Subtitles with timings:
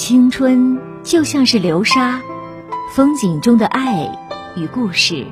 [0.00, 2.22] 青春就像是流沙，
[2.90, 4.10] 风景中的爱
[4.56, 5.26] 与故事，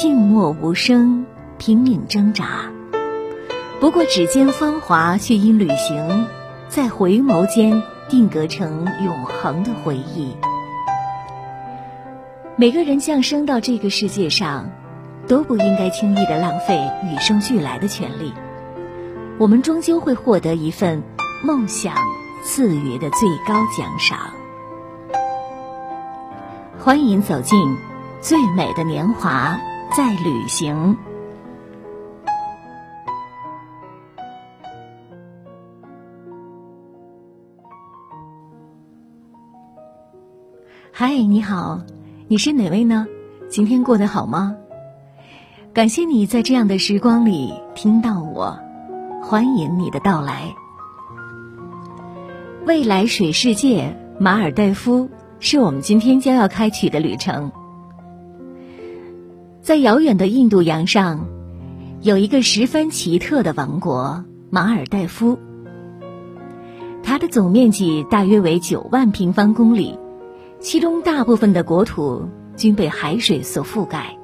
[0.00, 1.26] 静默无声，
[1.58, 2.70] 拼命挣扎。
[3.80, 6.24] 不过，指尖芳华却因旅行，
[6.68, 10.36] 在回眸间定格成永恒的回忆。
[12.54, 14.70] 每个人降生到这个世界上，
[15.26, 18.32] 都不应该轻易的浪费与生俱来的权利。
[19.36, 21.02] 我们终究会获得一份
[21.42, 21.96] 梦想
[22.42, 24.18] 赐予的最高奖赏。
[26.78, 27.76] 欢迎走进
[28.20, 29.58] 最美的年华，
[29.96, 30.96] 在旅行。
[40.92, 41.80] 嗨，你好，
[42.28, 43.06] 你是哪位呢？
[43.48, 44.56] 今天过得好吗？
[45.72, 48.58] 感谢你在这样的时光里听到我，
[49.22, 50.54] 欢迎你的到来。
[52.66, 55.08] 未来水世界，马尔代夫
[55.38, 57.50] 是我们今天将要开启的旅程。
[59.62, 61.26] 在遥远的印度洋上，
[62.02, 65.38] 有一个十分奇特的王国——马尔代夫。
[67.02, 69.98] 它的总面积大约为九万平方公里。
[70.60, 74.18] 其中大部分的国土均被海水所覆盖，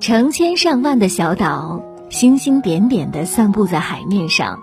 [0.00, 4.58] 成千上万的小岛星星点点地散布在海面上，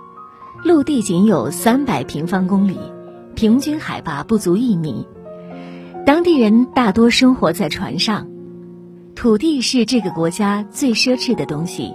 [0.64, 2.78] 陆地仅有三百平方公里，
[3.36, 5.08] 平均海拔不足一米。
[6.06, 8.28] 当地人大多生活在船上，
[9.16, 11.94] 土地是这个国家最奢侈的东西。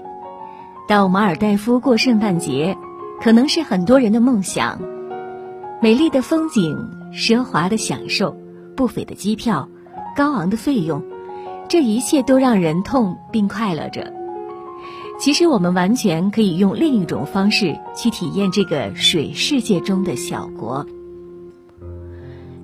[0.88, 2.77] 到马尔代夫过圣诞节，
[3.20, 4.81] 可能是很多人的梦想。
[5.81, 6.77] 美丽的风景。
[7.12, 8.36] 奢华的享受，
[8.77, 9.69] 不菲的机票，
[10.16, 11.03] 高昂的费用，
[11.69, 14.19] 这一切都让人痛并快乐着。
[15.20, 20.86] 其实，我们完全可以用另一种方式去体验这个水世界中的小国。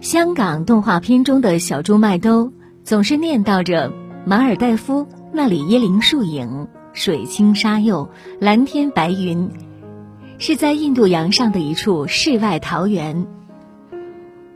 [0.01, 2.51] 香港动画片中的小猪麦兜
[2.83, 3.93] 总是念叨着
[4.25, 8.09] ：“马尔代夫那里椰林树影，水清沙幼，
[8.41, 9.51] 蓝天白云，
[10.39, 13.27] 是在印度洋上的一处世外桃源。”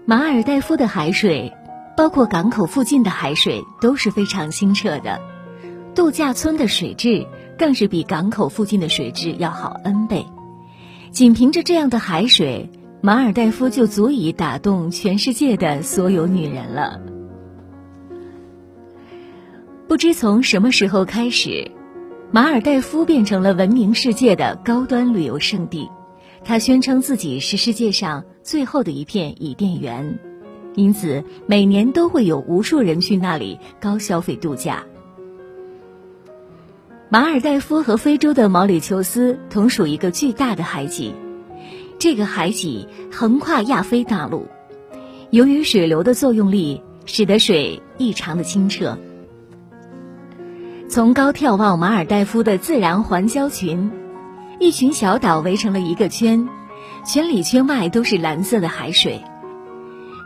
[0.07, 1.53] 马尔代夫的海水，
[1.99, 5.21] 包括港口附近的海水都是非常清澈的，
[5.95, 7.27] 度假村的水质
[7.61, 10.25] 更是比港口附近的水质要好 N 倍。
[11.11, 12.71] 仅凭着这样的海水，
[13.03, 16.99] 马尔代夫就足以打动全世界的所有女人了。
[19.87, 21.71] 不知从什么时候开始，
[22.31, 25.87] 马尔代夫变成了闻名世界的高端旅游胜地。
[26.43, 30.19] 他宣称自己是世界上最后的一片伊甸园，
[30.77, 34.83] 因此每年都会有无数人去那里高消费度假。
[37.13, 41.13] 马尔代夫和非洲的毛里求斯同属一个巨大的海脊，
[41.99, 44.47] 这个海脊横跨亚非大陆，
[45.31, 48.97] 由于水流的作用力，使得水异常的清澈。
[50.89, 53.91] 从高眺望马尔代夫的自然环礁群。
[54.61, 56.49] 一群小岛围成了一个圈，
[57.05, 59.21] 圈里圈外都是蓝色的海水。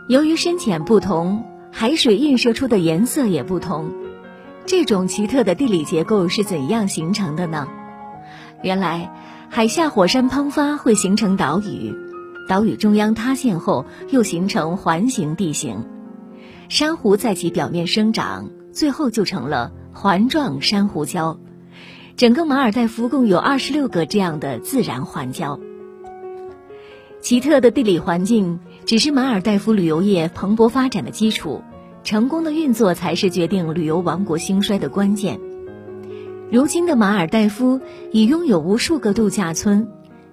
[0.07, 3.91] 由于深浅不同，海水映射出的颜色也不同。
[4.67, 7.67] 这种奇特的地理结构是怎样形成的呢？
[8.63, 9.13] 原来，
[9.49, 11.93] 海下火山喷发会形成岛屿，
[12.49, 15.85] 岛屿中央塌陷后又形成环形地形，
[16.67, 21.37] 珊瑚在其表面生长，最后就成了环状珊瑚礁。
[22.17, 25.59] 整个马尔代夫共有二十六个这样的自然环礁。
[27.21, 31.61] 奇特的地理环境只是马尔代夫旅游业蓬勃发展的基础，
[32.05, 35.39] 成功的运作才是决定旅游王国兴衰的关键。
[36.51, 39.87] 如今的马尔代夫已拥有无数个度假村，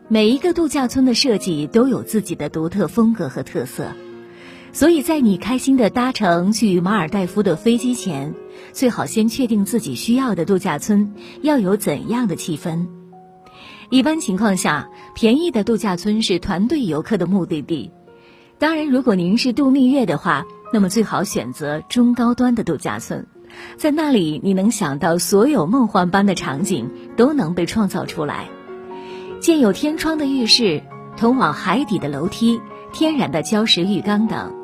[0.07, 3.87] 每一个度假村的设计都有自己的独特风格和特色。
[4.75, 8.35] 所以在你开心的搭乘去马尔代夫的飞机前，
[8.73, 12.87] 最好先确定自己需要的度假村要有怎样的气氛。
[13.89, 17.91] 一般情况下，便宜的度假村是团队游客的目的地。
[18.59, 23.27] 当然，如果您是度蜜月的话，那么最好选择中高端的度假村，
[23.77, 28.49] 在那里你能想到所有梦幻般的场景都能被创造出来，
[29.39, 30.83] 建有天窗的浴室、
[31.17, 32.61] 通往海底的楼梯、
[32.93, 34.55] 天然的礁石浴缸等。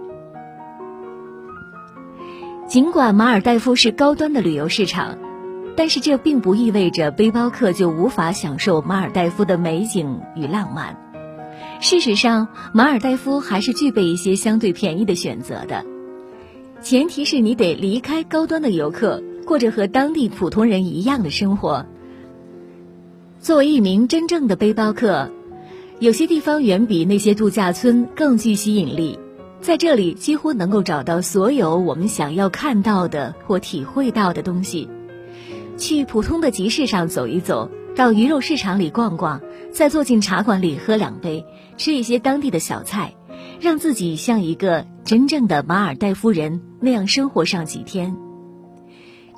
[2.66, 5.18] 尽管马尔代夫是高端的旅游市场，
[5.76, 10.96] 但是这并不意味着背包客就无法享受马尔代夫的美景与浪漫。
[11.80, 15.84] 事实上，马尔代夫还是具备一些相对便宜的选择的，
[16.80, 21.84] 前提是你得离开高端的游客，过着和当地普通人一样的生活。
[23.40, 25.28] 作为一名真正的背包客，
[25.98, 29.18] 有些地方远比那些度假村更具吸引力，
[29.60, 34.88] 在这里几乎能够找到所有我们想要看到的或体会到的东西。
[35.76, 39.40] 去普通的集市上走一走，到鱼肉市场里逛逛，
[39.72, 41.44] 再坐进茶馆里喝两杯，
[41.76, 43.14] 吃一些当地的小菜，
[43.60, 48.16] 让自己像一个真正的马尔代夫人那样生活上几天。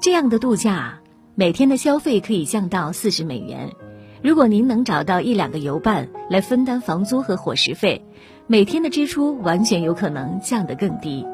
[0.03, 1.01] 这样的度假，
[1.35, 3.71] 每天的消费可以降到四十美元。
[4.23, 8.05] 如果您能找到一两个游伴来分担房租和伙食费，
[8.47, 11.27] 每天的支出完全有可能降得更低。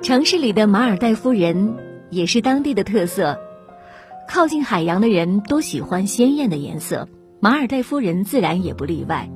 [0.00, 1.76] 城市里的马尔代夫人
[2.08, 3.38] 也是当地的特色，
[4.26, 7.06] 靠近海洋的人都喜欢鲜艳的颜色，
[7.40, 9.30] 马尔代夫人自然也不例外。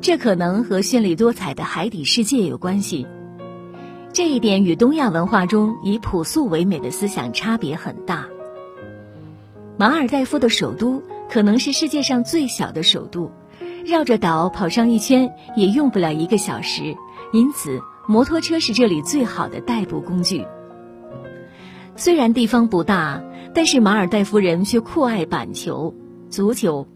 [0.00, 3.06] 这可能和绚丽多彩的海底世界有关系。
[4.12, 8.26] 这一点与东亚文化中以朴素为美的思想差别很大。
[9.76, 13.30] 马尔代夫的首都可能是世界上最小的首都，
[13.84, 16.96] 绕着岛跑上一圈也用不了一个小时，
[17.32, 20.46] 因此摩托车是这里最好的代步工具。
[21.96, 23.22] 虽然地方不大，
[23.54, 25.94] 但是马尔代夫人却酷爱板球、
[26.30, 26.86] 足球，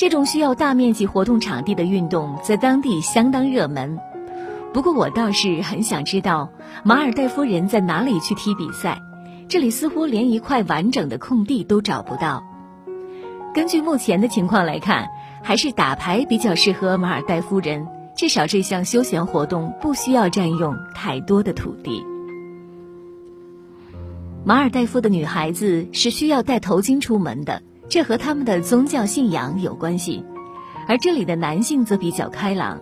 [0.00, 3.98] 这种需要大面积活动场地的运动在当地相当热门。
[4.72, 6.48] 不过我倒是很想知道
[6.82, 8.98] 马尔代夫人在哪里去踢比赛。
[9.46, 12.42] 这里似乎连一块完整的空地都找不到。
[13.52, 15.06] 根据目前的情况来看，
[15.42, 17.86] 还是打牌比较适合马尔代夫人，
[18.16, 22.02] 至少这项休闲活动不需要占用太多的土地。
[24.46, 30.24] 马尔代夫的女孩子是需要戴头巾出门的，这和他们的宗教信仰有关系，
[30.86, 32.80] 而这里的男性则比较开朗。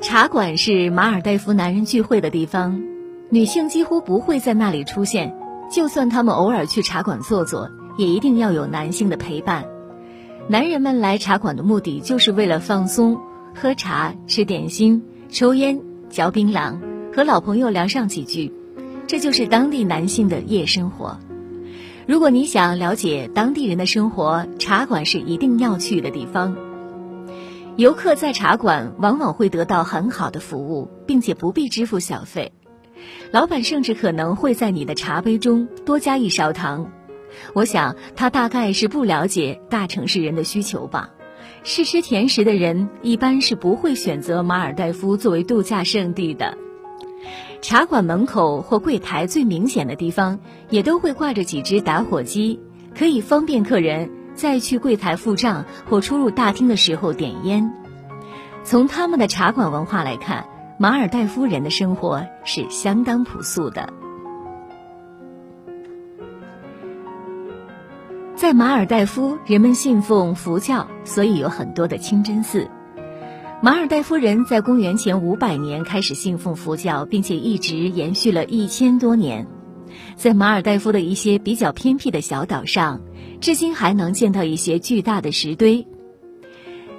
[0.00, 2.82] 茶馆是马尔代夫男人聚会的地方。
[3.30, 5.32] 女性几乎不会在那里出现，
[5.70, 9.64] 就算他们偶尔去茶馆坐坐，也一定要有男性的陪伴。
[10.48, 13.20] 男人们来茶馆的目的就是为了放松、
[13.54, 15.80] 喝茶、吃点心、抽烟、
[16.10, 16.76] 嚼槟榔，
[17.14, 18.52] 和老朋友聊上几句。
[19.06, 21.16] 这就是当地男性的夜生活。
[22.08, 26.56] 如果你想了解当地人的生活，茶馆是一定要去的地方。
[27.76, 32.50] 游客在茶馆往往会得到很好的服务，并且不必支付小费。
[33.30, 36.90] 老板甚至可能会在你的茶杯中多加一勺糖，
[37.52, 41.10] 我想他大概是不了解大城市人的需求吧。
[41.62, 46.56] 试吃甜食的人一般是不会选择马尔代夫作为度假胜地的。
[47.60, 50.38] 茶馆门口或柜台最明显的地方
[50.70, 52.60] 也都会挂着几只打火机，
[52.96, 57.72] 可以方便客人在去柜台付账或出入大厅的时候点烟。
[58.64, 60.46] 从他们的茶馆文化来看。
[60.80, 63.92] 马尔代夫人的生活是相当朴素的。
[68.36, 72.70] 在马尔代夫，人们信奉佛教，所以有很多的清真寺。
[73.60, 79.48] 马尔代夫人在公元前五百年开始信奉佛教，并且一直延续了一千多年。
[80.14, 83.00] 在马尔代夫的一些比较偏僻的小岛上，
[83.40, 85.84] 至今还能见到一些巨大的石堆。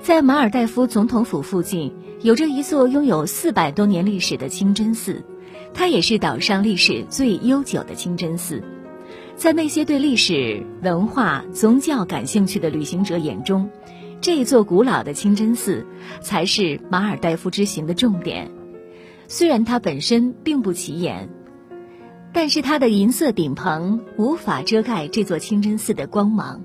[0.02, 1.94] 在马尔代夫总统府附近。
[2.22, 5.24] 有着一座拥有四百多年历史的清真寺，
[5.74, 8.62] 它也是岛上历史最悠久的清真寺。
[9.38, 13.70] 在那些对历史文化、宗教感兴趣的旅行者眼中，
[14.22, 15.86] 这一座古老的清真寺
[16.22, 18.52] 才是马尔代夫之行的重点。
[19.28, 21.30] 虽然它本身并不起眼，
[22.34, 26.62] 但是它的银色顶棚无法遮盖这座清真寺的光芒。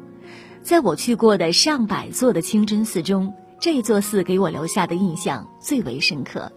[0.63, 6.51] 在我去过的上百座的清真寺中，这座寺给我留下的印象最为深刻。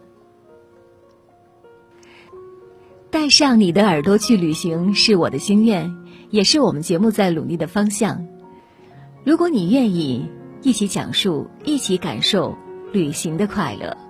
[3.11, 5.93] 带上你的耳朵去旅行是我的心愿，
[6.29, 8.25] 也是我们节目在努力的方向。
[9.23, 10.25] 如果你愿意，
[10.61, 12.55] 一起讲述，一起感受
[12.91, 14.06] 旅行的快乐。